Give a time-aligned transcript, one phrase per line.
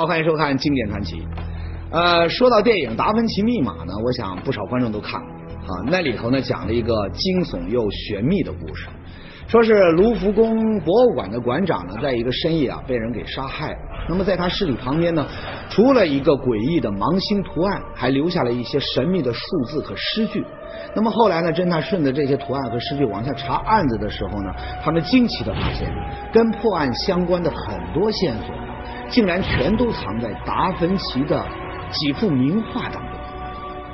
[0.00, 1.16] 好，欢迎收看《经典传奇》。
[1.90, 5.28] 呃，说到电影《达芬奇密码》呢，我想不少观众都看过
[5.74, 5.84] 啊。
[5.88, 8.88] 那里头呢，讲了一个惊悚又玄秘的故事，
[9.46, 13.78] 说是卢浮宫博物馆的馆长呢，在一个深夜啊，被人给杀害了。
[14.08, 15.26] 那么在他尸体旁边呢，
[15.68, 20.42] 除了一个诡异的芒星图案，还留下了一些神秘的数字和诗句。
[20.94, 24.50] 那么后来呢，侦探顺着这些图案和诗句往下查案子的时候呢，
[24.82, 25.92] 他们惊奇的发现，
[26.32, 28.54] 跟破案相关的很多线索。
[29.10, 31.44] 竟然全都藏在达芬奇的
[31.90, 33.10] 几幅名画当中。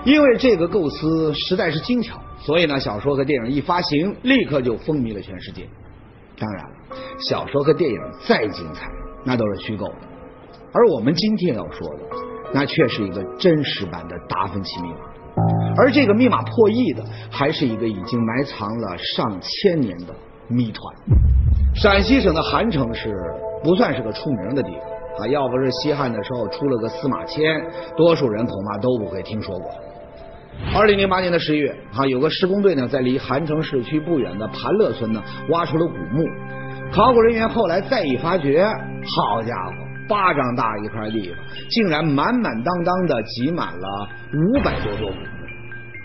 [0.04, 5.66] 因为这个构思实在是精巧，所以呢，小说和电影一发行，立刻就风靡了全世界。
[6.38, 6.64] 当然，
[7.18, 8.86] 小说和电影再精彩，
[9.24, 9.94] 那都是虚构的。
[10.72, 12.04] 而我们今天要说的，
[12.54, 14.98] 那却是一个真实版的达芬奇密码。
[15.76, 20.14] 而这个密码破译的，还是一个已经埋藏了上千年的
[20.48, 20.94] 谜团。
[21.74, 23.12] 陕西省的韩城市
[23.64, 24.95] 不算是个出名的地方。
[25.18, 27.62] 啊，要不是西汉的时候出了个司马迁，
[27.96, 29.70] 多数人恐怕都不会听说过。
[30.74, 36.26] 二零零八年的十一月，啊，有个施工队呢，在离韩城市区不远的盘乐村呢，挖出了古墓。
[36.92, 39.72] 考古人员后来再一发掘，好家伙，
[40.08, 45.20] 巴掌大一块地方，竟然满满当当的挤满了五百多座古墓。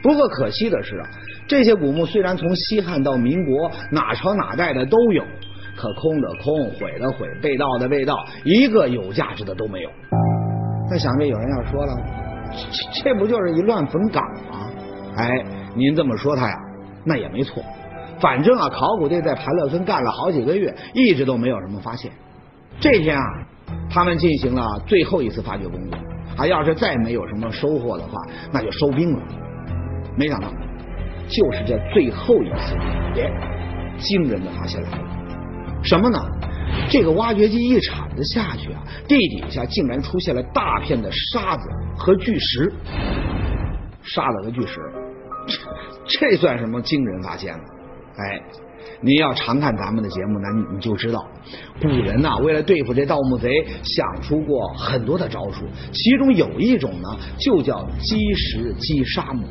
[0.03, 1.07] 不过可惜的是啊，
[1.47, 5.23] 这些古墓虽然从西汉到民国，哪朝哪代的都有。
[5.81, 9.89] 可空的空，毁的毁，被盗的被盗，一个有价值的都没有。
[10.91, 11.97] 那想必有人要说了，
[13.03, 14.69] 这不就是一乱坟岗吗？
[15.17, 15.43] 哎，
[15.75, 16.55] 您这么说他呀，
[17.03, 17.63] 那也没错。
[18.19, 22.11] 反正啊，考古队在盘乐村干了好几个月，一直都没有什么发现。
[22.79, 23.23] 这天啊，
[23.89, 25.97] 他们进行了最后一次发掘工作。
[26.37, 28.21] 啊，要是再没有什么收获的话，
[28.53, 29.23] 那就收兵了。
[30.15, 30.47] 没想到，
[31.27, 32.75] 就是这最后一次，
[33.15, 33.31] 耶，
[33.97, 34.87] 惊人的发现了。
[35.83, 36.19] 什么呢？
[36.89, 42.71] 这个挖掘机一铲子下去啊，地底下竟然出现了大片的沙子和巨石。
[44.03, 44.79] 沙子和巨石，
[46.07, 47.63] 这算什么惊人发现呢？
[48.17, 48.41] 哎，
[49.01, 51.25] 您要常看咱们的节目，那你就知道，
[51.81, 59.43] 古人呐，为了对付这盗墓贼，想出过很多的招数，其中有一种呢，就叫积石积沙墓。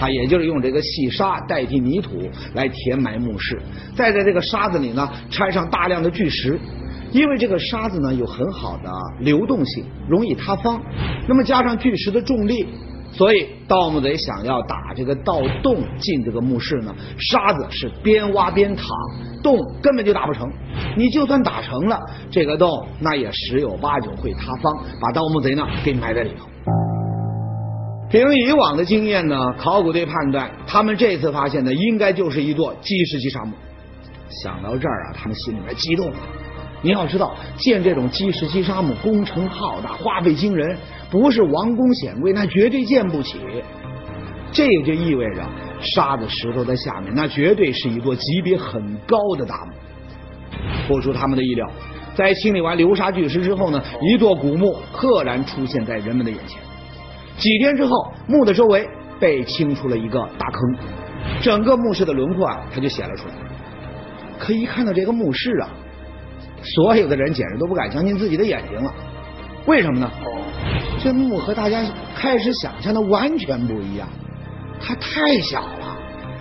[0.00, 2.12] 啊，也就是用这个细沙代替泥土
[2.54, 3.60] 来填埋墓室，
[3.94, 6.58] 再在这个沙子里呢掺上大量的巨石，
[7.12, 10.80] 因为这个沙子呢有很好的流动性，容易塌方。
[11.28, 12.66] 那么加上巨石的重力，
[13.16, 18.84] 所以盗墓贼想要打这个盗洞进这个墓室呢，沙子是边挖边淌，
[19.40, 20.50] 洞根本就打不成。
[20.96, 26.46] 你就算打成了，这个洞那也十有八九会塌方，把盗墓贼呢给埋在里头。
[28.10, 33.52] 凭以往的经验呢，考古队判断他们这次发现的应该就是一座基石基沙墓。
[34.42, 36.16] 想到这儿啊，他们心里面激动了。
[36.82, 40.76] 你要知道，建这种基石基沙墓工程浩大，花费惊人，
[41.10, 43.38] 不是王公显贵那绝对建不起。
[44.52, 45.42] 这也就意味着
[45.80, 49.72] 沙子石头在下面，那绝对是一座级别很高的大墓。
[50.86, 51.68] 不出他们的意料，
[52.14, 56.60] 在清理完流沙巨石之后呢，一座古墓赫然出现在人们的眼前。
[57.36, 58.88] 几天之后，墓的周围
[59.18, 60.76] 被清出了一个大坑，
[61.42, 63.34] 整个墓室的轮廓啊，它就显了出来。
[64.38, 65.68] 可一看到这个墓室啊，
[66.62, 68.94] 所有的人简直都不敢相信自己的眼睛了。
[69.66, 70.08] 为什么呢？
[71.04, 71.82] 这墓和大家
[72.16, 74.08] 开始想象的完全不一样，
[74.80, 75.94] 它太小了，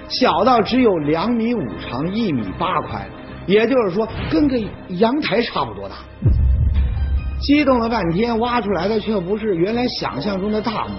[0.08, 3.06] 小到只有两米五长，一米八宽，
[3.46, 4.58] 也就是说跟个
[4.88, 5.96] 阳台差不多大。
[7.42, 10.94] 激动了半天，挖出来的却不是原来想象中的大墓，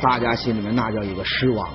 [0.00, 1.74] 大家心里面那叫一个失望啊！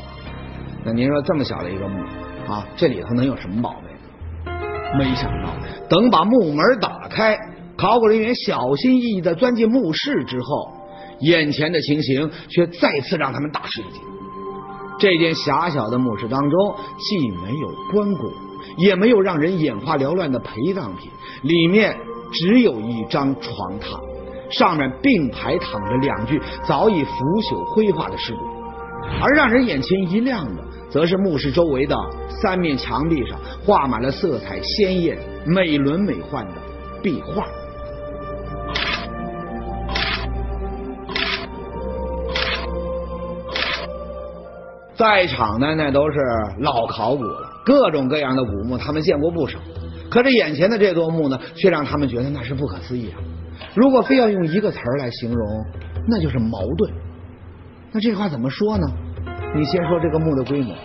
[0.84, 2.04] 那您说这么小的一个墓
[2.52, 4.52] 啊，这里头能有什么宝贝？
[4.98, 5.54] 没想到，
[5.88, 7.38] 等把墓门打开，
[7.78, 10.79] 考古人员小心翼翼的钻进墓室之后，
[11.22, 14.02] 眼前的情形却再次让他们大吃一惊。
[15.00, 18.32] 这间狭小的墓室当中，既没有棺椁，
[18.78, 21.10] 也没有让人眼花缭乱的陪葬品，
[21.44, 21.96] 里面。
[22.32, 24.00] 只有一张床榻，
[24.52, 27.12] 上面并排躺着两具早已腐
[27.42, 28.42] 朽灰化的尸骨，
[29.20, 31.96] 而让人眼前一亮的，则是墓室周围的
[32.30, 36.62] 三面墙壁上画满了色彩鲜艳、美轮美奂的
[37.02, 37.48] 壁画。
[45.00, 46.20] 在场的那都是
[46.60, 49.58] 老考古了，各种各样的古墓他们见过不少。
[50.10, 53.18] 可是眼前的这座墓呢，却让他们觉得那是不可思议啊！
[53.76, 55.66] 如果非要用一个词儿来形容，
[56.10, 56.92] 那就是矛盾。
[57.94, 58.86] 那这话怎么说呢？
[59.56, 60.76] 你先说这个墓的规模，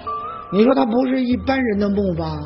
[0.53, 2.39] 你说它不是一般人的墓吧？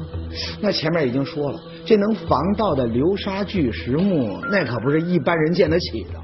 [0.63, 6.19] 那前面已经说了，这能防盗的流沙巨石墓，那可不是一般人建得起的。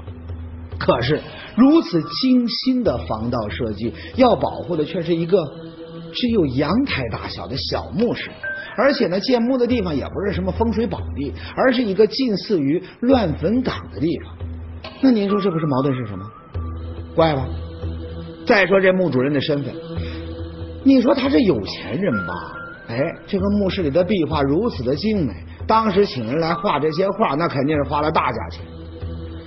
[0.77, 1.21] 可是
[1.55, 5.43] 如此精心的防盗设计，要保护的却是一个
[6.13, 8.29] 只有阳台大小的小墓室，
[8.77, 14.35] 而且呢，建墓的地方也不是什么风水宝地，而是一个近似于乱坟岗的地方。
[15.01, 16.25] 那您说这不是矛盾是什么？
[17.15, 17.47] 怪吧？
[18.45, 19.73] 再说这墓主人的身份，
[20.83, 22.33] 你说他是有钱人吧？
[22.87, 25.33] 哎，这个墓室里的壁画如此的精美，
[25.65, 28.63] 当时请人来画这些画，那肯定是花了大价钱。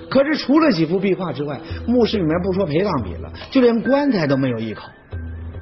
[0.09, 4.83] 可是除了几幅壁画之外，墓室里面不说陪葬品了，就连棺材都没有一口。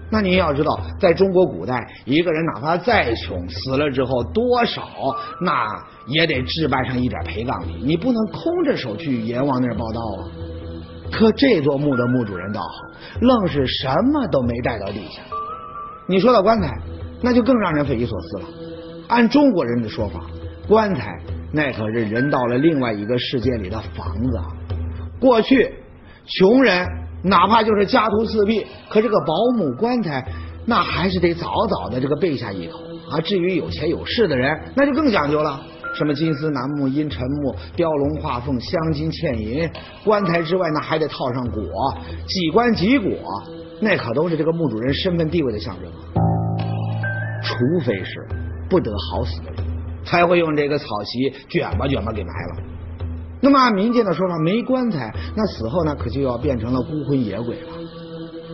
[0.09, 4.81] 那您要知道，在中国古代，一个人哪怕再穷，死了之后多少
[5.41, 5.67] 那
[6.07, 10.23] 也得置办上一点陪葬品，你不能空着手去阎王那儿报道啊。
[11.11, 12.69] 可这座墓的墓主人倒好，
[13.19, 15.21] 愣是什么都没带到地下。
[16.07, 16.79] 你说到棺材，
[17.21, 18.45] 那就更让人匪夷所思了。
[19.09, 20.21] 按中国人的说法，
[20.69, 21.19] 棺材
[21.51, 24.45] 那可是人到了另外一个世界里的房子啊。
[25.19, 25.73] 过去
[26.25, 26.87] 穷人
[27.23, 30.25] 哪怕就是家徒四壁，可这个保姆棺材
[30.65, 32.79] 那还是得早早的这个备下一口
[33.09, 33.19] 啊。
[33.21, 35.61] 至于有钱有势的人，那就更讲究了。
[35.93, 39.67] 什么金丝楠木、阴沉木、雕龙画凤、镶金嵌银，
[40.03, 41.63] 棺材之外那还得套上果，
[42.27, 43.09] 几棺几果，
[43.81, 46.21] 那可都是这个墓主人身份地位的象征啊。
[47.41, 48.27] 除非是
[48.69, 49.76] 不得好死的人，
[50.07, 52.63] 才会用这个草席卷吧卷吧给埋了。
[53.39, 57.67] 那么按民间的说法，没棺材，那死后呢可就要变成了孤魂野鬼了。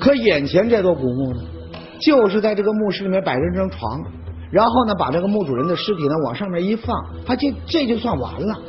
[0.01, 1.41] 可眼前这座古墓呢，
[2.01, 4.03] 就是在这个墓室里面摆着一张床。
[4.51, 6.95] 然后呢，把这个墓主人的尸体呢往上面一放，
[7.25, 8.59] 他就这就算完了。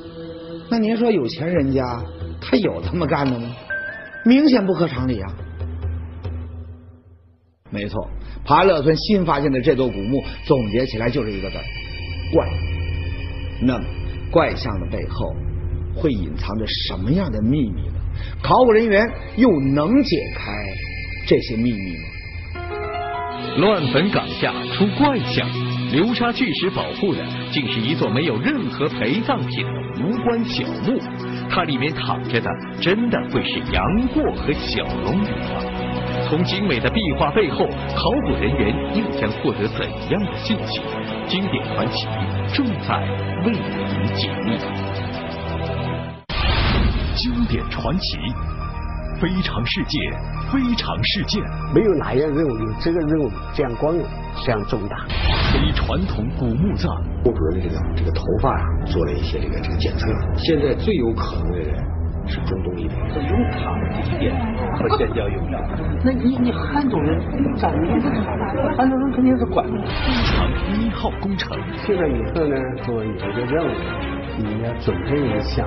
[0.71, 2.03] 那您说有钱人家
[2.41, 3.49] 他有这么干的吗？
[4.25, 5.31] 明显不合常理啊！
[7.71, 8.09] 没错，
[8.47, 11.57] 盘乐村新发现的这座古墓，总结起来就是一个字
[12.33, 12.74] 怪。
[13.65, 13.85] 那么
[14.31, 15.35] 怪象的背后
[15.95, 17.95] 会隐藏着什么样的秘密呢？
[18.43, 19.07] 考古人员
[19.37, 20.53] 又能解开
[21.27, 22.03] 这些秘密吗？
[23.59, 25.49] 乱坟岗下出怪象。
[25.93, 30.99] 流沙巨石保护的，竟是一座没有任何陪葬品的无关小墓。
[31.49, 32.51] 它里面躺着的，
[32.81, 35.84] 真的会是杨过和小龙女吗？
[36.29, 40.81] 从精美的壁画背后，考古人员又将获得怎样的信息？
[41.27, 42.07] 经典传奇
[42.53, 42.99] 正在
[43.45, 44.59] 为您解密。
[47.15, 48.19] 经典传奇，
[49.21, 49.99] 非常世界，
[50.53, 51.43] 非常事件。
[51.75, 54.05] 没有哪样任务有这个任务这样光荣，
[54.45, 54.97] 这样重大。
[55.53, 56.91] 非传统古墓葬，
[57.25, 60.09] 墓主人的这个这个头发啊，做了一些这个这个检测。
[60.37, 61.83] 现在最有可能的人
[62.27, 62.99] 是中东一点，
[63.31, 64.33] 用塔祭奠
[64.77, 65.59] 和仙教用的。
[66.05, 67.19] 那你你汉族人
[67.57, 67.95] 咋没有？
[68.77, 69.67] 汉族人肯定是管。
[69.67, 69.73] 非
[70.27, 71.57] 常一号工程。
[71.87, 73.71] 现在以后呢，说有一个任务，
[74.39, 75.67] 你要准备一下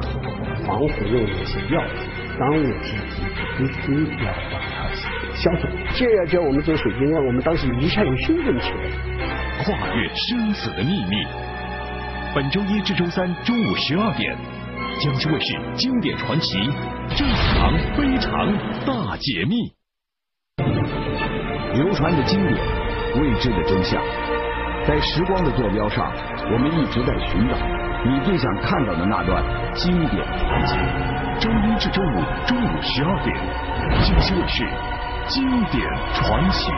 [0.65, 1.81] 防腐用的一些药，
[2.39, 3.23] 当务之急
[3.57, 4.89] 必须要把它
[5.35, 5.69] 销毁。
[5.95, 8.77] 这要叫我们做水晶啊，我们当时一下就兴奋起来。
[9.63, 11.25] 跨越生死的秘密。
[12.35, 14.35] 本周一至周三中午十二点，
[14.99, 16.57] 江西卫视经典传奇
[17.15, 18.51] 正常非常
[18.83, 19.71] 大解密。
[21.75, 22.57] 流传的经典，
[23.21, 24.01] 未知的真相，
[24.87, 26.11] 在时光的坐标上，
[26.51, 27.55] 我们一直在寻找
[28.05, 29.43] 你最想看到的那段
[29.75, 30.75] 经典传奇。
[31.39, 32.15] 周一至周五
[32.47, 33.37] 中午十二点，
[34.03, 34.67] 江西卫视
[35.27, 36.71] 经典传奇。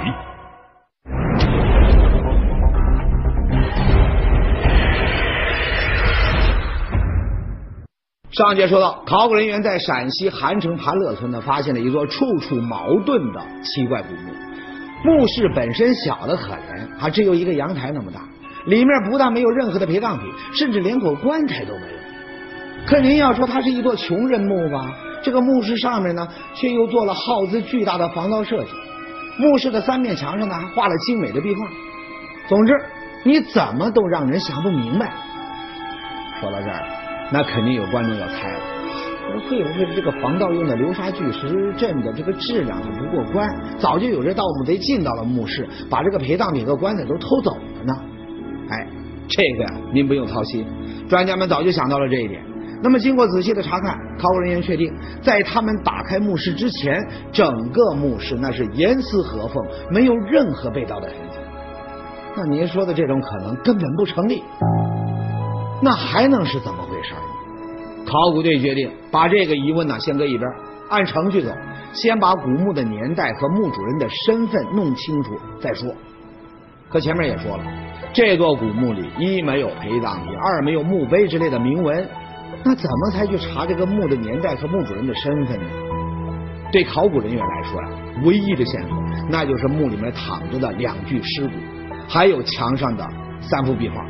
[8.39, 14.31] 上节说到，考古人员在陕西韩城盘乐村呢，发现了一座处处矛盾的奇怪古墓。
[15.03, 18.22] 墓室本身小的可怜，还只有一个阳台那么大，
[18.65, 22.88] 里面不但没有任何的陪葬品，甚至连口棺材都没有。
[22.88, 24.89] 可您要说它是一座穷人墓吧，
[25.22, 28.69] 这个墓室上面呢，却又做了耗资巨大的防盗设计。
[29.38, 31.67] 墓室的三面墙上呢，还画了精美的壁画。
[32.48, 32.74] 总之，
[33.25, 35.12] 你怎么都让人想不明白。
[36.39, 36.98] 说到这儿。
[37.31, 38.59] 那肯定有观众要猜了，
[39.48, 47.93] 会不会是这个防盗用的流沙巨石阵的这个质量不过关，早就有这盗墓贼进到了墓室，把这个陪葬品和棺材都偷走了呢？
[48.69, 48.88] 哎，
[49.27, 50.65] 这个呀，您不用操心，
[51.07, 52.43] 专家们早就想到了这一点。
[52.81, 57.00] 那么经过仔细的查看，考古人员确定，在他们打开墓室之前，
[57.31, 61.38] 整个墓室那是严丝合缝，没有任何被盗的痕迹。
[62.36, 64.41] 那您说的这种可能根本不成立，
[65.83, 66.88] 那还能是怎么？
[68.09, 70.49] 考古队决定把这个疑问呢先搁一边，
[70.89, 71.51] 按程序走，
[71.93, 75.93] 先把古墓的年代和墓主人的身份弄清楚再说。
[76.89, 77.63] 可前面也说了，
[78.11, 82.03] 这座古墓里一没有陪葬品，二没有墓碑之类的铭文，
[82.63, 85.65] 那怎么才去查这个墓的年代和墓主人的身份呢？
[86.71, 87.89] 对考古人员来说呀，
[88.23, 88.97] 唯一的线索
[89.29, 91.53] 那就是墓里面躺着的两具尸骨，
[92.07, 93.07] 还有墙上的
[93.39, 94.03] 三幅壁画。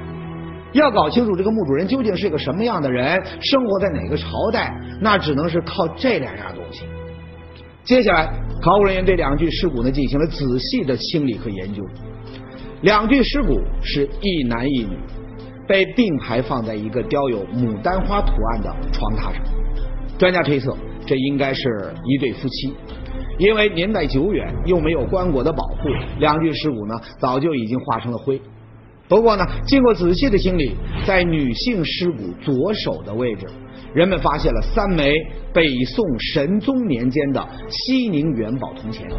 [0.74, 4.72] 要搞清楚这个墓主人究竟是个什么样的人，生活在哪个朝代，
[5.02, 6.86] 那只能是靠这两样东西。
[7.84, 11.84] 接下来，考古人员对两具尸骨呢进行了仔细的清理和研究。
[12.82, 14.98] 两具尸骨是一男一女，
[15.68, 19.44] 被并排放在一个雕有牡丹花图案的床榻上。
[20.20, 22.74] 专家推测，这应该是一对夫妻，
[23.40, 28.40] 因为年代久远又没有棺椁的保护，两具尸骨呢早就已经化成了灰。
[29.10, 33.48] 不过呢，经过仔细的清理，在女性尸骨左手的位置，
[33.92, 35.16] 人们发现了三枚
[35.52, 39.10] 北宋神宗年间的西宁元宝铜钱，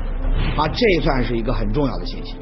[0.57, 2.37] 啊，这算是一个很重要的信息，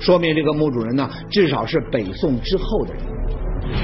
[0.00, 3.02] 说明这个墓主人呢，至少是北宋之后的人。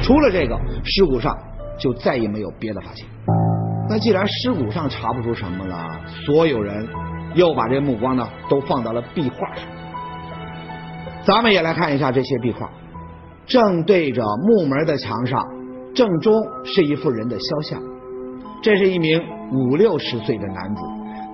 [0.02, 1.36] 除了这个，尸骨上
[1.78, 3.06] 就再也没有别的发现。
[3.90, 5.86] 那既然尸骨上查不出什么了，
[6.24, 6.88] 所有人
[7.34, 9.64] 又把这目光呢都放到了壁画上。
[11.22, 12.70] 咱们也来看一下这些壁画。
[13.46, 15.44] 正对着木门的墙上，
[15.94, 17.82] 正中是一幅人的肖像。
[18.62, 19.20] 这是一名
[19.52, 20.82] 五六十岁的男子，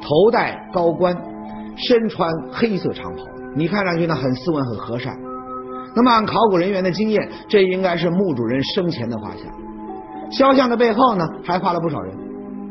[0.01, 1.15] 头戴高冠，
[1.77, 3.23] 身穿黑色长袍。
[3.55, 5.17] 你看上去呢很斯文很和善。
[5.95, 9.47] 那么按考古人员的经验，这应该是墓主人生前的画像。
[10.31, 12.15] 肖像的背后呢还画了不少人，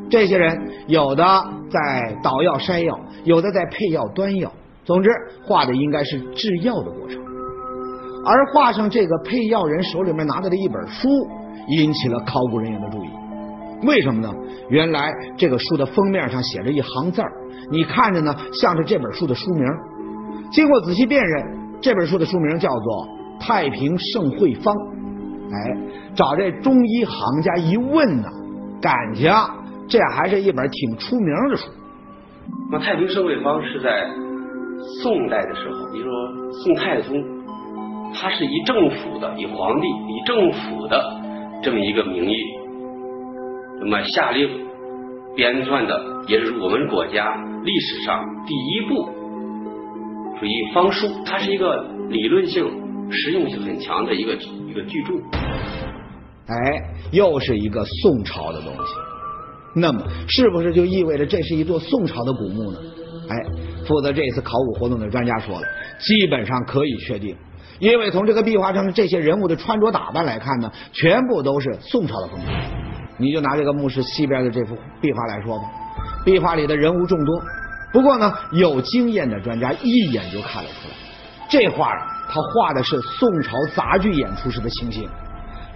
[0.09, 1.23] 这些人有的
[1.69, 4.51] 在捣药筛药，有的在配药端药。
[4.83, 5.09] 总之，
[5.43, 7.24] 画的应该是制药的过程。
[8.25, 11.07] 而画上这个配药人手里面拿着的一本书，
[11.67, 13.09] 引起了考古人员的注意。
[13.83, 14.33] 为什么呢？
[14.69, 17.31] 原来这个书的封面上写着一行字儿，
[17.69, 19.63] 你看着呢像是这本书的书名。
[20.51, 23.07] 经过仔细辨认，这本书的书名叫做
[23.39, 24.73] 《太平盛会方》。
[25.51, 25.77] 哎，
[26.15, 28.29] 找这中医行家一问呢，
[28.81, 29.31] 感情
[29.87, 31.69] 这还是一本挺出名的书。
[32.71, 34.07] 那《太平盛会方》是在
[35.03, 37.34] 宋代的时候，比如说宋太宗。
[38.17, 41.21] 他是以政府的，以皇帝、以政府的
[41.61, 42.37] 这么一个名义，
[43.81, 44.49] 那么下令
[45.35, 49.09] 编撰的，也是我们国家历史上第一部
[50.39, 51.07] 属于方书。
[51.25, 52.65] 它是一个理论性、
[53.11, 54.33] 实用性很强的一个
[54.67, 55.13] 一个巨著。
[56.47, 56.55] 哎，
[57.11, 58.79] 又是一个宋朝的东西。
[59.75, 62.79] 那么，是不是就意味着这是一座宋朝的古墓呢？
[63.27, 63.35] 哎，
[63.85, 65.67] 负责这次考古活动的专家说了，
[65.99, 67.35] 基本上可以确定。
[67.79, 72.51] 因为从这个壁画上的这些人物的穿着打扮来看呢，全部都是宋朝的风格。
[73.17, 75.63] 你就拿这个墓室西边的这幅壁画来说吧，
[76.25, 77.41] 壁画里的人物众多，
[77.91, 80.95] 不过呢，有经验的专家一眼就看了出来，
[81.49, 85.09] 这画啊，他画的是宋朝杂剧演出时的情形。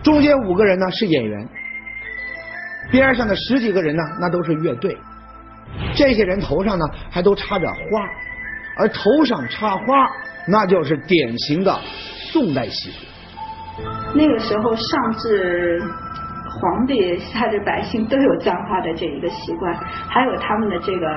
[0.01, 1.50] 中间五个人呢是演员，
[2.91, 4.98] 边上的十几个人呢那都是乐队，
[5.94, 7.75] 这些人头上呢还都插着花，
[8.77, 10.10] 而头上插花。
[10.48, 11.79] 那就是典型的
[12.31, 13.05] 宋代习俗。
[14.15, 15.81] 那个时候，上至
[16.50, 21.08] 皇帝，下至百姓，都有簪花的这一个习惯，还有他们的这个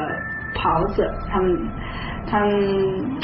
[0.55, 1.69] 袍子，他们，
[2.27, 3.19] 他们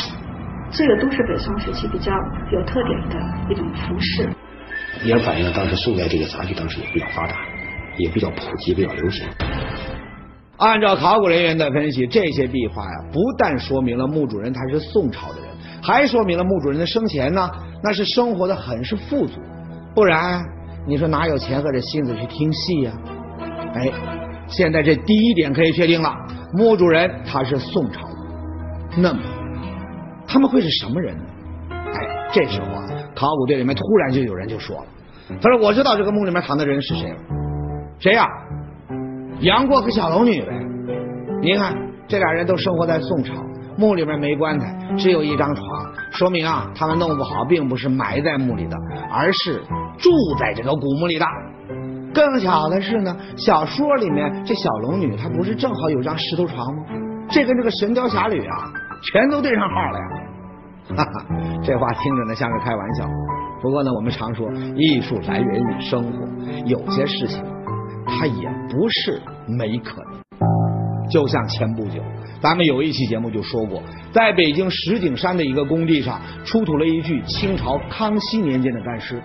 [0.71, 2.13] 这个都是北宋时期比较
[2.51, 4.29] 有特点的一种服饰。
[5.05, 7.37] 也反映了当时宋代这个杂剧当时也比较发达，
[7.99, 9.29] 也比较普及，比较流行。
[10.57, 15.48] 按照考古人员的分析，这些壁画呀，不但说明了墓主人他是宋朝的人。
[15.83, 17.51] 还说明了墓主人的生前呢，
[17.83, 19.41] 那是生活的很是富足，
[19.95, 20.45] 不然
[20.87, 22.93] 你说哪有钱和这心思去听戏呀？
[23.75, 23.91] 哎，
[24.47, 26.13] 现在这第一点可以确定了，
[26.55, 28.17] 墓主人他是宋朝的，
[28.97, 29.21] 那么
[30.27, 31.25] 他们会是什么人呢？
[31.71, 34.87] 哎，这时候啊，考古队里面突然就有人就说了，
[35.41, 37.17] 他说我知道这个墓里面躺的人是谁了，
[37.99, 38.27] 谁呀？
[39.41, 40.49] 杨过和小龙女呗。
[41.41, 41.73] 您看
[42.09, 43.35] 这俩人都生活在宋朝。
[43.79, 45.67] 墓里面没棺材，只有一张床，
[46.11, 48.77] 说明啊，他们弄不好并不是埋在墓里的，
[49.13, 49.63] 而是
[49.97, 51.25] 住在这个古墓里的。
[52.13, 56.83] 更巧的是呢，小说里面这小龙女她不是正好有张石头床吗？
[57.31, 58.73] 这跟这个《神雕侠侣》啊，
[59.13, 60.05] 全都对上号了呀！
[60.97, 61.27] 哈哈，
[61.63, 63.07] 这话听着呢像是开玩笑，
[63.63, 66.27] 不过呢，我们常说艺术来源于生活，
[66.65, 67.45] 有些事情
[68.07, 70.19] 它也不是没可能。
[71.11, 72.03] 就像前不久。
[72.41, 79.21] 咱们有一期节目就说过，在北京石景山的一个工地上出土了一具清朝康熙年间的干尸。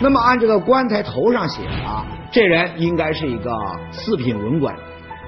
[0.00, 3.50] 那么按这个棺材头上写啊，这人应该是一个
[3.90, 4.74] 四品文官。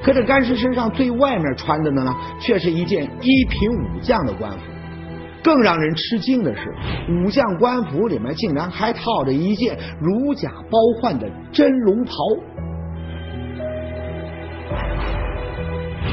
[0.02, 4.58] 可这干尸身上最外面穿的呢，却是一件一品武将的官服。
[5.42, 6.75] 更让人吃惊的是，
[7.12, 12.12] 武将官服里面竟然还套着一件如假包换的真龙袍。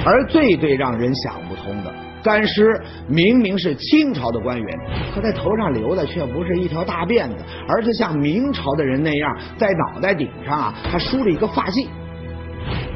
[0.06, 1.92] 而最最让人想不通的，
[2.24, 4.80] 干尸明明是清朝的官员，
[5.14, 11.88] 可在头上留的却不是一条大辫子，而是像明朝的人那样，在脑袋顶上啊还梳了一个发髻。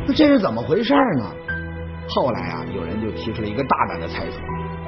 [0.07, 1.25] 那这是怎么回事呢？
[2.07, 4.39] 后来啊，有人就提出了一个大胆的猜测，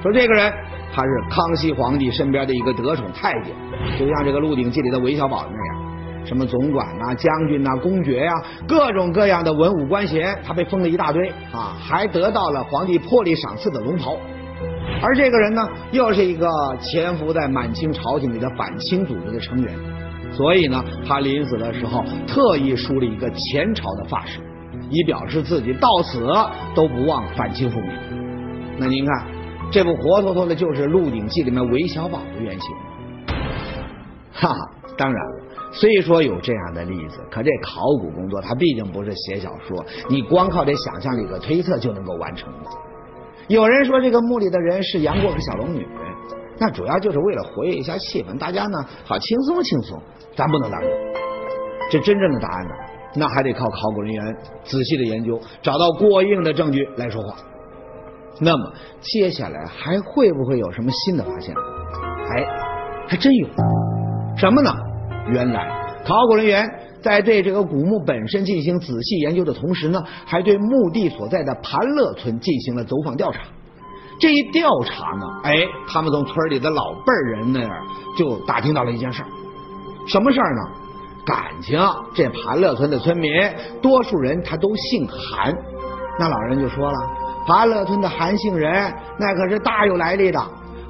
[0.01, 0.51] 说这个人
[0.91, 3.53] 他是康熙皇帝身边的一个得宠太监，
[3.99, 5.90] 就像这个《鹿鼎记》里的韦小宝那样，
[6.25, 8.31] 什么总管呐、将军呐、公爵呀，
[8.67, 14.17] 各种各样的文武官衔，他被封了一大堆啊，还得到了皇帝破例赏赐的龙袍。
[15.01, 16.47] 而这个人呢，又是一个
[16.79, 19.73] 潜伏在满清朝廷里的反清组织的成员，
[20.31, 24.39] 所以呢，他临死的时候特意梳了一个前朝的发饰。
[24.93, 26.27] 以表示自己到死
[26.75, 27.89] 都不忘反清复明。
[28.77, 29.25] 那您看，
[29.71, 32.75] 这不活脱脱的就是《鹿鼎记》里面韦小宝的原型？
[34.33, 34.59] 哈哈，
[34.97, 42.69] 当然了，虽说有这样的例子，可这考古工作它毕竟不是写小说，你光靠这想象力和推测就能够完成的。
[43.47, 45.87] 有人说这个墓里的人是杨过和小龙女，
[46.59, 50.01] 那主要就是为了活跃一下气氛，大家呢好轻松轻松，
[50.35, 50.89] 咱不能当真。
[51.89, 52.73] 这真正的答案呢？
[53.13, 57.35] 那还得靠考古人员仔细的研究，找到过硬的证据来说话。
[58.39, 61.53] 那么接下来还会不会有什么新的发现？
[61.55, 62.45] 哎，
[63.07, 63.47] 还真有。
[64.37, 64.71] 什么呢？
[65.31, 65.67] 原来
[66.05, 66.67] 考古人员
[67.01, 73.41] 在对这个古墓本身进行仔细研究的同时呢，还对墓地所在的盘乐村进行了走访调查。
[74.19, 75.55] 这一调查呢，哎，
[75.87, 77.81] 他们从村里的老辈人那儿
[78.15, 79.23] 就打听到了一件事。
[80.07, 80.61] 什么事儿呢？
[81.25, 81.79] 感情，
[82.13, 83.31] 这盘乐村的村民
[83.81, 85.53] 多数人他都姓韩，
[86.19, 86.97] 那老人就说了，
[87.47, 90.39] 盘乐村的韩姓人那可是大有来历的，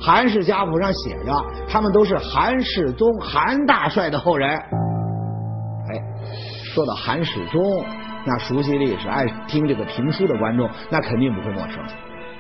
[0.02, 1.32] 韩氏家谱上写着
[1.70, 4.50] 他们都是韩世忠韩大帅的后人。
[4.58, 6.02] 哎，
[6.74, 7.86] 说到韩世忠，
[8.26, 11.78] 那熟悉历史、爱听这个评书的观众那肯定不会陌生，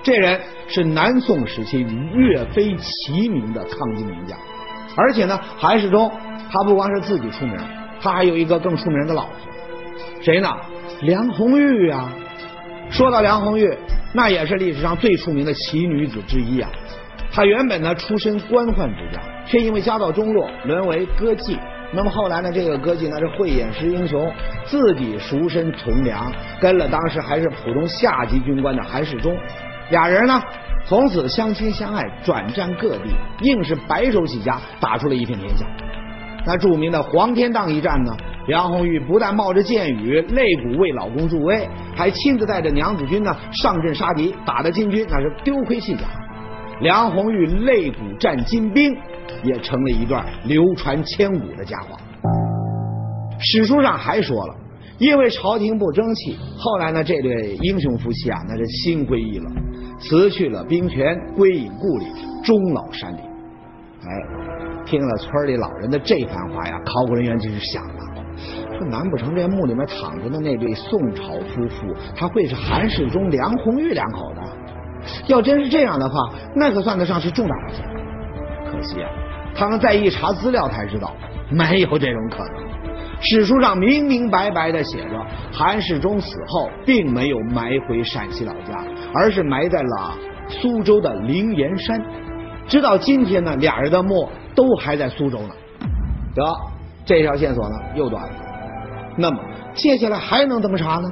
[0.01, 1.81] 这人是南宋时期
[2.13, 4.37] 岳飞齐名的抗金名将，
[4.95, 6.11] 而且呢，韩世忠
[6.51, 7.55] 他不光是自己出名。
[8.03, 9.35] 他还有一个更出名的老婆，
[10.21, 10.51] 谁呢？
[11.01, 12.11] 梁红玉啊！
[12.89, 13.77] 说到梁红玉，
[14.11, 16.67] 那也是历史上最出名的奇女子之一啊。
[17.33, 21.57] 他原本呢出身官宦之家，却因为家道中落，沦为歌妓。
[21.93, 24.31] 那么后来呢，这个歌妓呢是慧眼识英雄，
[24.65, 29.35] 自己赎身从良，跟了当时还是普通下级军官的韩世忠，
[29.89, 30.41] 俩人呢
[30.85, 35.65] 从此相亲相爱，转战各地，硬是白手起家，打出了一片天下。
[36.45, 38.15] 那著名的黄天荡一战呢，
[38.47, 46.05] 梁红玉不但冒着箭雨肋骨为老公助威，还亲自带着娘子军呢上阵杀敌，打得金军那是丢盔弃甲。
[46.81, 48.95] 梁红玉肋骨战金兵，
[49.43, 51.97] 也成了一段流传千古的佳话。
[53.39, 54.55] 史书上还说了，
[54.97, 59.53] 因为朝廷不争气，后来呢这对英雄夫妻啊那是心灰意冷，
[59.99, 62.05] 辞去了兵权，归隐故里，
[62.43, 63.19] 终老山林。
[63.19, 64.51] 哎。
[64.83, 68.01] 听了村里老人的这番话呀，考古人员就是想了，
[68.77, 74.41] 说难不成这墓里面躺着的那对宋朝夫妇，他会是韩世忠、梁红玉两口子？
[75.27, 77.85] 要真是这样的话，那可算得上是重大发现。
[78.65, 79.09] 可惜啊，
[79.55, 81.13] 他们再一查资料才知道，
[81.49, 82.53] 没有这种可能。
[83.21, 88.83] 史书上明明白白的写着，韩世忠死后并没有埋回陕西老家，
[89.13, 92.01] 而是埋在了苏州的灵岩山。
[92.67, 94.29] 直到今天呢，俩人的墓。
[94.53, 95.55] 都还在苏州呢，
[96.35, 96.43] 得
[97.05, 98.33] 这条线索呢又断了。
[99.15, 99.37] 那么
[99.73, 101.09] 接下来还能怎么查呢？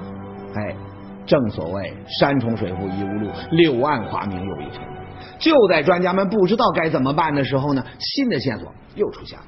[0.57, 0.75] 哎，
[1.29, 4.83] 正所谓山重水复疑无路，柳暗花明又一村。
[5.37, 9.45] 就在专家们不知道该怎么办的时候呢，新的线索又出现了。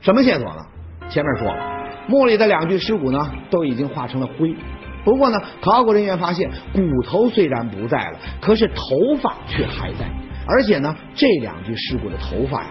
[0.00, 0.62] 什么线索呢？
[1.10, 1.62] 前面说了，
[2.08, 4.56] 墓里的两具尸骨呢都已经化成了灰。
[5.04, 10.10] 不过呢，考古人员发现骨头虽然不在了，可是头发却还在，
[10.48, 12.70] 而且呢，这两具尸骨的头发呀。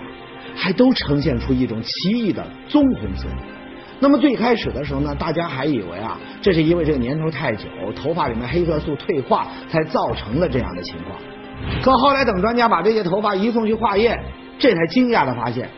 [0.57, 3.27] 还都呈现出一种奇异的棕红色。
[3.99, 11.17] 那么最开始的时候呢，大家还以为啊，这是因为这个年头太久，头发里面黑色素退化才造成了这样的情况。
[11.81, 14.21] 可后来等专家把这些头发移送去化验，
[14.59, 15.69] 这才惊讶的发现，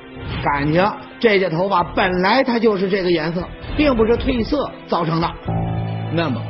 [0.44, 0.84] 感情
[1.20, 3.44] 这些头发本来它就是这个颜色，
[3.78, 5.32] 并不是褪色造成的。
[6.14, 6.42] 那么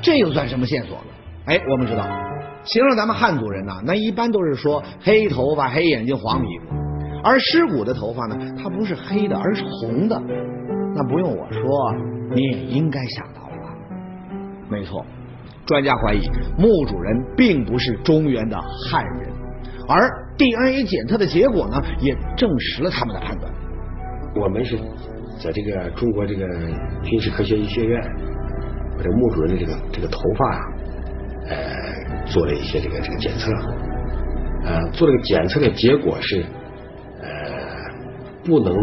[0.00, 1.04] 这又算什么线索呢？
[1.46, 2.06] 哎，我们知道，
[2.64, 6.74] 形容咱们汉族人呢，那一般都是说黑头发、黑眼睛、黄皮肤。
[7.22, 10.20] 而尸骨的头发呢，它不是黑的，而是红的。
[11.00, 11.94] 那不用我说，
[12.34, 13.74] 你也应该想到了吧？
[14.68, 15.02] 没错，
[15.64, 16.20] 专家怀疑
[16.58, 19.30] 墓主人并不是中原的汉人，
[19.88, 23.50] 而 DNA 检测的结果呢，也证实了他们的判断。
[24.36, 24.76] 我们是
[25.42, 26.46] 在这个中国这个
[27.02, 27.98] 军事科学医学院，
[28.98, 30.60] 把这墓主人的这个这个头发啊，
[31.48, 33.50] 呃，做了一些这个这个检测，
[34.66, 36.44] 呃，做这个检测的结果是，
[37.22, 37.30] 呃，
[38.44, 38.76] 不能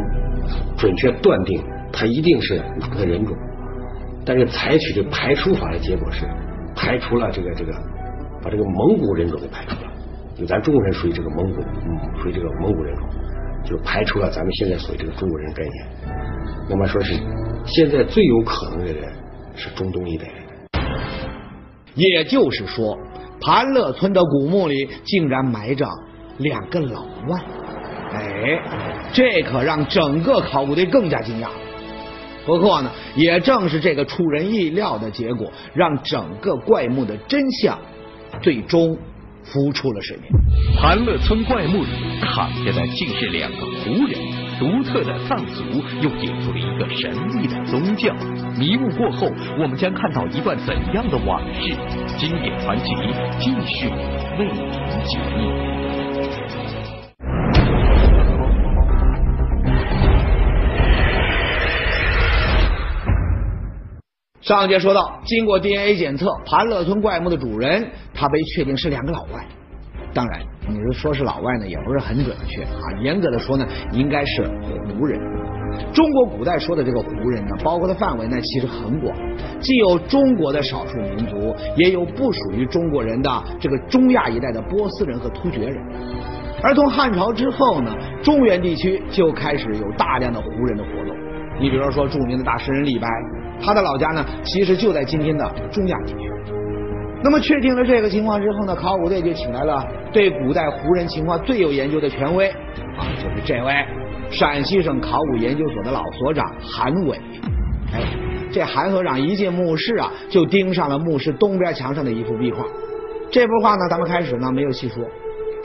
[0.75, 3.36] 准确断定它一定是哪个人种，
[4.26, 6.26] 但是采取的排除法的结果是
[6.76, 7.71] 排除了这个这个，
[8.43, 9.91] 把这个蒙古人种给排除了，
[10.36, 11.62] 就咱中国人属于这个蒙古，
[12.21, 13.08] 属于这个蒙古人种，
[13.65, 15.73] 就排除了咱们现在所谓这个中国人概念。
[16.69, 17.15] 那么说是
[17.65, 19.12] 现在最有可能的人
[19.56, 20.36] 是中东一带人。
[21.95, 22.95] 也就是说，
[23.41, 25.88] 盘乐村的古墓里竟然埋着
[26.38, 27.41] 两个老外，
[28.13, 28.62] 哎，
[29.12, 31.47] 这可让整个考古队更加惊讶。
[32.47, 37.77] 不过呢，也正是这个出人意料的结果，让整个怪墓的真相
[38.41, 38.97] 最终
[39.43, 40.31] 浮出了水面。
[40.79, 41.89] 盘乐村怪墓里
[42.21, 44.47] 躺着的竟是两个胡人。
[44.60, 45.62] 独特的藏族
[46.01, 48.12] 又引出了一个神秘的宗教，
[48.57, 49.29] 迷雾过后，
[49.62, 51.75] 我们将看到一段怎样的往事？
[52.17, 52.86] 经典传奇
[53.39, 53.88] 继续
[54.39, 54.63] 为您
[55.03, 56.66] 解密。
[64.47, 69.45] 上节说到，经过 DNA 检测，盘乐村怪墓的主人，他被确定是两个老外。
[70.13, 72.88] 当然，你是说是老外呢，也不是很准确啊。
[73.01, 74.49] 严格的说呢，应该是
[74.88, 75.19] 胡人。
[75.91, 79.13] 中国古代说的这个胡人呢，包括的范围呢，其实很广，
[79.60, 83.29] 既有中国的少数民族，也有不属于中国人的
[83.60, 85.77] 这个中亚一带的波斯人和突厥人。
[86.63, 91.13] 而从汉朝之后呢，中原地区就开始有大量的胡人的活动。
[91.60, 93.10] 你比如说著名的大诗人李白，
[93.62, 96.32] 他的老家呢，其实就在今天的中亚地区。
[97.24, 103.74] 那么确定了这个情况之后呢，考古队就请来了对古代胡人情况最有研究的权威啊，就是这位
[104.30, 107.20] 陕西省考古研究所的老所长韩伟。
[107.91, 108.02] 哎，
[108.52, 112.63] 这韩所长一进墓室啊，就盯上了墓室东边墙上的一幅壁画。
[113.32, 115.04] 这幅画呢，咱们开始呢没有细说，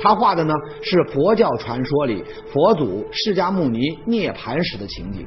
[0.00, 5.26] 他画的呢是佛教传说里佛祖释迦牟尼涅盘时的情景。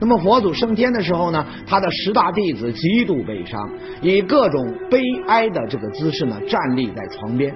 [0.00, 3.70] 那么佛祖升天的时候呢，他的十大弟子极度悲伤，
[4.02, 7.54] 以各种悲哀的这个姿势呢站立在床边，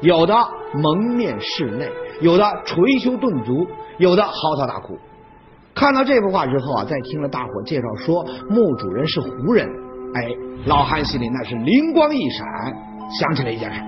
[0.00, 0.34] 有的
[0.74, 3.66] 蒙面拭泪，有的捶胸顿足，
[3.98, 4.96] 有的嚎啕大哭。
[5.74, 9.66] 看到这幅画之后啊，再听了大伙介绍说墓主人是胡人，
[10.14, 10.28] 哎，
[10.66, 12.46] 老汉心里那是灵光一闪，
[13.20, 13.80] 想起了一件事。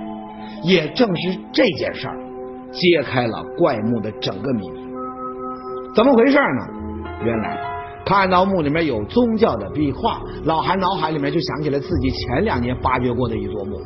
[0.63, 2.07] 也正是这件事，
[2.71, 4.81] 揭开了怪墓的整个秘密。
[5.95, 6.67] 怎么回事呢？
[7.25, 7.80] 原来。
[8.05, 13.81] 看到墓里面有宗教的壁画，老韩脑海里面就想起了自己前两年发掘过的一座墓。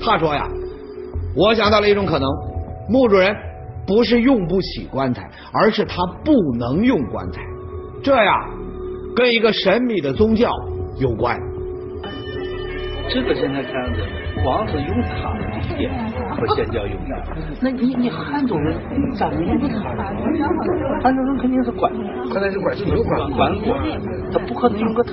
[0.00, 0.48] 他说呀，
[1.36, 2.28] 我想到了一种可能，
[2.88, 3.34] 墓主人
[3.86, 7.40] 不是用不起棺材，而是他不能用棺材，
[8.02, 8.50] 这样
[9.14, 10.50] 跟一个神秘的宗教
[10.98, 11.38] 有关。
[13.08, 14.06] 这个现在看着，
[14.42, 15.90] 光是用它理解
[16.30, 17.22] 和仙教用的，
[17.60, 18.76] 那你你汉族人
[19.14, 19.78] 咋没用它？
[21.02, 21.92] 汉族人肯定是管，
[22.32, 24.00] 可能是管，是有官官官，
[24.32, 25.12] 他不可能用个塔。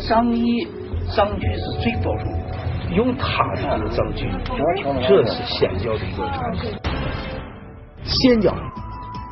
[0.00, 0.66] 藏医
[1.14, 4.28] 藏据是最保守的，用塔的这个藏据，
[5.08, 6.70] 这是仙教的一个传统。
[8.02, 8.54] 仙教，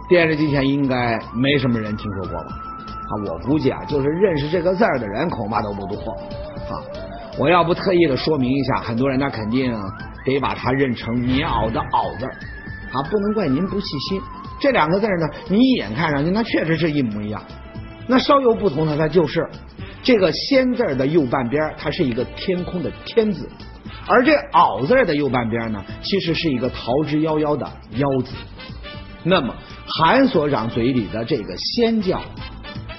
[0.09, 2.47] 电视机前应该没什么人听说过吧？
[2.47, 6.81] 啊，我估计啊，就是认识这个字儿的人恐怕都不多啊。
[7.37, 9.75] 我要不特意的说明一下，很多人那肯定
[10.25, 14.21] 得把它认成棉袄的袄字啊，不能怪您不细心。
[14.61, 17.43] 这两个字呢，你一眼看上去那确实是一模一样。
[18.07, 19.45] 那稍有不同的，它就是
[20.03, 23.49] 这个“仙”字的右半边，它是一个天空的“天”字，
[24.07, 27.67] 而这“袄”字的右半边呢，其实是一个逃之夭夭的
[27.99, 28.33] “夭”字。
[29.25, 29.55] 那么
[29.87, 32.23] 韩所长嘴里的这个仙教，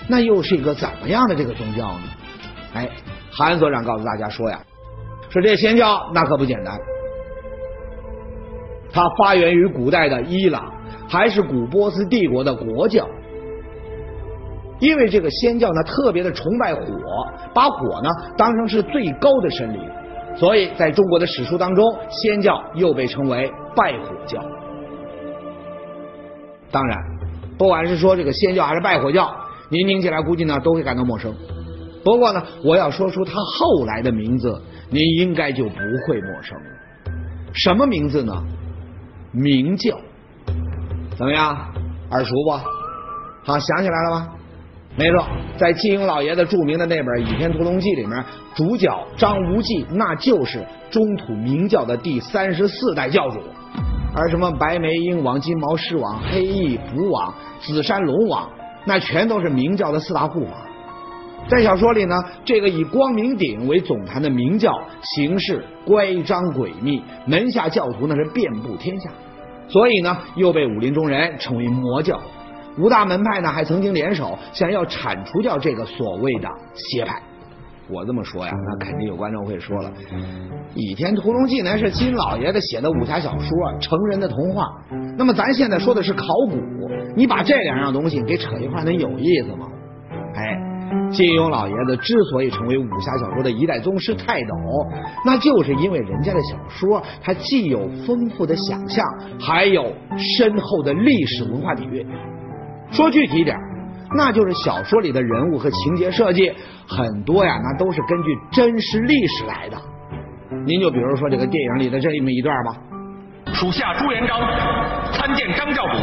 [0.10, 2.04] 那又是一个怎么样的这个宗教呢？
[2.74, 2.90] 哎。
[3.38, 4.62] 韩所长告诉大家说呀，
[5.30, 6.80] 说这仙教那可不简单，
[8.94, 10.74] 它发源于古代的伊朗，
[11.10, 13.06] 还是古波斯帝国的国教。
[14.80, 16.82] 因为这个仙教呢特别的崇拜火，
[17.54, 19.82] 把火呢当成是最高的神灵，
[20.36, 24.42] 所以在中国的史书当中，仙教又被称为拜火教。
[26.72, 26.98] 当然，
[27.58, 29.34] 不管是说这个仙教还是拜火教，
[29.70, 31.34] 您听起来估计呢都会感到陌生。
[32.06, 37.12] 不过呢，我要说出他后来的名字，您应该就不会陌生了。
[37.52, 38.32] 什么名字呢？
[39.32, 39.98] 明教。
[41.18, 41.58] 怎么样，
[42.12, 42.52] 耳熟不？
[43.44, 44.30] 好，想起来了吗？
[44.96, 45.26] 没错，
[45.58, 48.88] 在金庸老爷子著名的那本《倚天屠龙记》里面，主角
[49.18, 53.40] 张无忌那就是中土明教的第三十四代教主。
[54.16, 58.48] 而什么白眉鹰王、金毛狮王、黑翼蝠王、紫山龙王，
[58.86, 60.52] 那全都是明教的四大护法。
[61.48, 64.82] 在小说里呢，这个以光明顶为总坛的明教
[65.16, 69.10] 行事乖张诡秘，门下教徒呢是遍布天下，
[69.68, 72.20] 所以呢又被武林中人称为魔教。
[72.80, 77.22] 五大门派呢还曾经联手，想要铲除掉这个所谓的邪派。
[77.88, 79.90] 我这么说呀，那肯定有观众会说了，
[80.74, 84.66] 《倚天屠龙记》呢是金老爷子写的武侠小说，成人的童话。
[85.16, 86.60] 那么咱现在说的是考古，
[87.16, 89.68] 你把这两样东西给扯一块，能有意思吗？
[91.12, 94.56] 金庸老爷子之所以成为武侠小说的一代宗师泰斗，
[95.26, 99.06] 那就是因为人家的小说，它既有丰富的想象，
[99.40, 102.06] 还有深厚的历史文化底蕴。
[102.92, 103.58] 说具体点，
[104.16, 106.52] 那就是小说里的人物和情节设计
[106.88, 109.78] 很多呀，那都是根据真实历史来的。
[110.66, 112.76] 您就比如说这个电影里的这么一段吧：
[113.54, 114.40] 属下朱元璋
[115.14, 115.98] 参见张教主，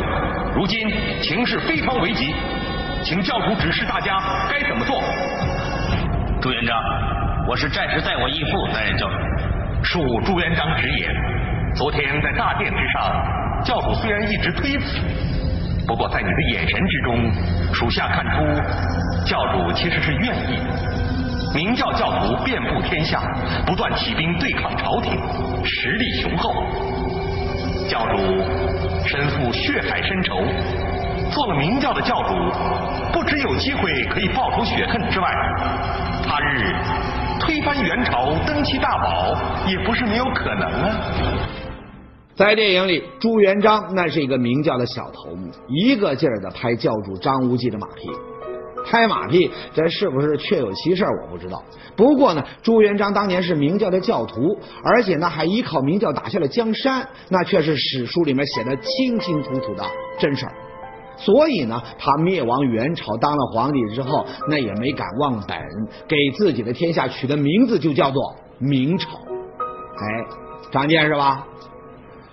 [0.57, 0.89] 如今
[1.21, 2.33] 情势非常危急。
[3.05, 4.17] 请教主指示大家
[4.49, 5.03] 该怎么做。
[6.41, 6.79] 朱元璋，
[7.49, 9.15] 我是战时代我义父担任教主。
[9.83, 11.11] 恕朱元璋直言，
[11.75, 15.01] 昨天在大殿之上，教主虽然一直推辞，
[15.85, 20.63] 不过在你的眼神之中，属下看出教主其实是愿意。
[21.53, 23.21] 明教教徒遍布天下，
[23.67, 25.19] 不断起兵对抗朝廷，
[25.65, 26.53] 实力雄厚。
[27.89, 28.17] 教主
[29.05, 30.37] 身负血海深仇。
[31.33, 32.35] 做了明教的教主，
[33.11, 35.27] 不只有机会可以报仇雪恨之外，
[36.25, 36.75] 他日
[37.41, 39.35] 推翻元朝登基大宝
[39.67, 40.97] 也不是没有可能啊。
[42.35, 48.11] 在电影里，朱元璋那是一个明教的小头目，一个劲儿的拍教主张无忌的马屁。
[48.85, 51.63] 拍马屁，这是不是确有其事我不知道。
[51.97, 59.85] 不过呢，朱元璋当年是明教的教徒，而且呢还依靠明教打下了江山，那却是史书里面写的清清楚楚的
[60.19, 60.53] 真事儿。
[61.17, 65.57] 所以呢，他灭亡元朝，当了皇帝之后，那也没敢忘本，
[66.09, 69.09] 给自己的天下取的名字就叫做明朝。
[69.09, 70.27] 哎，
[70.73, 71.47] 长见识吧？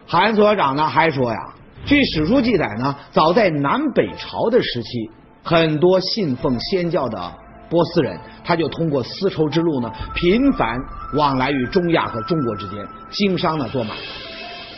[0.07, 1.53] 韩所长呢还说呀，
[1.85, 5.11] 据史书记载呢，早在南北朝的时期，
[5.43, 7.31] 很多信奉仙教的
[7.69, 10.79] 波斯人，他就通过丝绸之路呢，频繁
[11.13, 13.95] 往来于中亚和中国之间，经商呢做买卖。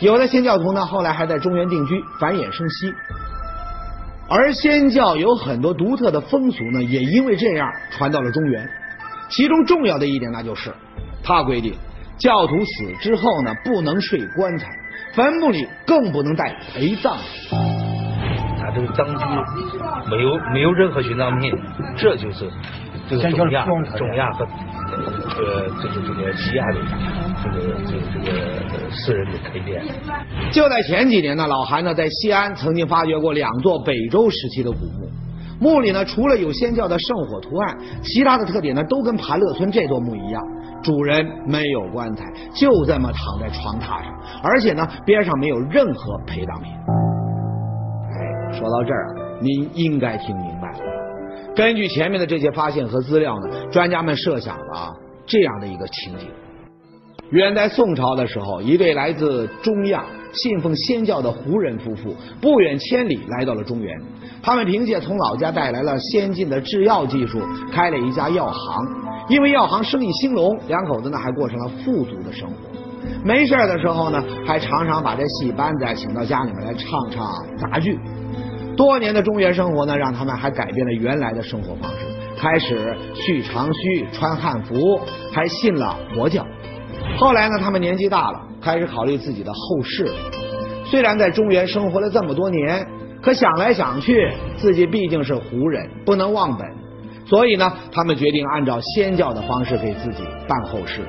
[0.00, 2.92] 有的仙教徒呢，后来还在中原定居，繁衍生息。
[4.28, 8.68] 而仙教有很多独特的风俗呢，也因为这样传到了中原。
[9.28, 10.72] 其中重要的一点，那就是
[11.22, 11.74] 他规定，
[12.18, 14.68] 教徒死之后呢，不能睡棺材，
[15.14, 17.58] 坟墓里更不能带陪葬品。
[18.58, 19.24] 他这个葬具
[20.08, 21.52] 没有没有任何殉葬品，
[21.96, 22.50] 这就是
[23.08, 24.46] 这个中亚中亚和。
[24.92, 26.80] 呃，这个这个西安的
[27.42, 29.82] 这个这个这个私人的开殿。
[30.52, 35.08] 就在前几年呢，老韩呢在西安曾经发掘过两座北周时期的古墓，
[35.58, 40.42] 墓里呢除了有仙教的圣火图案，其他的特点呢都跟盘乐村这座墓一样，
[40.82, 42.24] 主人没有棺材，
[42.54, 46.70] 就这么躺在床榻上，而且呢边上没有任何陪葬品。
[48.10, 50.51] 哎，说到这儿，您应该听明。
[51.54, 54.90] 根据前面的这些发现和资料呢，专家们设想了
[55.26, 56.26] 这样的一个情景：
[57.30, 64.00] 远在宋朝的时候，一对来自中亚、信奉仙教的胡人夫妇，不远千里来到了中原。
[64.42, 67.38] 他们凭借从老家带来了先进的制药技术，
[67.70, 68.86] 开了一家药行。
[69.28, 72.56] 因为药行生意兴隆，两口子呢还过上了富足的生活。
[73.22, 77.98] 没事的时候呢，还常常把这戏班子请到家里面来唱唱杂剧。
[78.76, 81.98] 多年的中原生活呢，让他们还改变了原来的生活方式，
[82.38, 85.00] 开始蓄长须、穿汉服，
[85.32, 86.46] 还信了佛教。
[87.16, 90.08] 后来呢，他们年纪大了，开始考虑自己的后事。
[90.84, 92.86] 虽然在中原生活了这么多年，
[93.22, 96.66] 可想来想去，自己毕竟是胡人，不能忘本。
[97.24, 101.00] 所以呢，他们决定按照仙教的方式给自己办后事，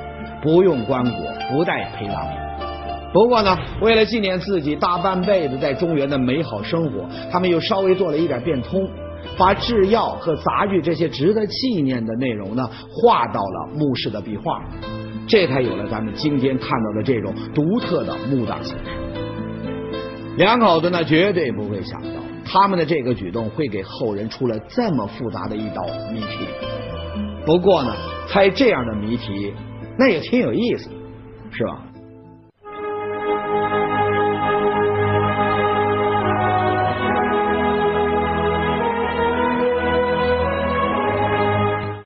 [0.42, 2.43] 不用棺椁，不带陪葬品。
[3.14, 8.90] 不过呢，为了纪念自己大半辈子在中原的美好生活，他们又稍微做了一点变通，
[9.38, 14.60] 把制药和杂剧这些值得纪念的内容呢，画到了墓室的壁画，
[15.28, 18.86] 这才有了咱们今天看到的这种独特的墓葬形式。
[20.36, 22.08] 两口子呢，绝对不会想到，
[22.44, 26.48] 他们的这个举动会给后人出了这么复杂的一道谜题。
[27.46, 27.94] 不过呢，
[28.28, 29.54] 猜这样的谜题，
[30.00, 30.90] 那也挺有意思，
[31.52, 31.84] 是吧？